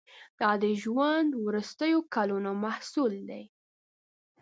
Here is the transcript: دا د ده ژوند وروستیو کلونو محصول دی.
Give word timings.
دا 0.39 0.49
د 0.57 0.59
ده 0.61 0.71
ژوند 0.83 1.29
وروستیو 1.45 1.99
کلونو 2.13 2.51
محصول 2.63 3.13
دی. 3.29 3.43